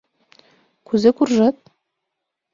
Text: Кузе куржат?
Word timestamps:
Кузе 0.87 1.09
куржат? 1.17 1.57